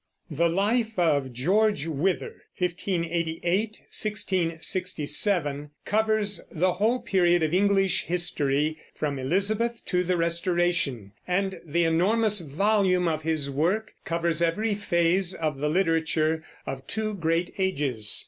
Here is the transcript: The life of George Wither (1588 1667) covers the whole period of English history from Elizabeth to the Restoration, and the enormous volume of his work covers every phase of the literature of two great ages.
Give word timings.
The 0.31 0.49
life 0.49 0.97
of 0.97 1.31
George 1.31 1.85
Wither 1.85 2.33
(1588 2.57 3.81
1667) 3.91 5.69
covers 5.85 6.41
the 6.51 6.73
whole 6.73 6.97
period 7.01 7.43
of 7.43 7.53
English 7.53 8.05
history 8.05 8.79
from 8.95 9.19
Elizabeth 9.19 9.79
to 9.85 10.03
the 10.03 10.17
Restoration, 10.17 11.11
and 11.27 11.59
the 11.63 11.83
enormous 11.83 12.39
volume 12.39 13.07
of 13.07 13.21
his 13.21 13.51
work 13.51 13.93
covers 14.03 14.41
every 14.41 14.73
phase 14.73 15.35
of 15.35 15.59
the 15.59 15.69
literature 15.69 16.43
of 16.65 16.87
two 16.87 17.13
great 17.13 17.53
ages. 17.59 18.19